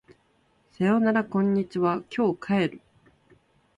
[0.71, 2.81] さよならこんにちは今日帰る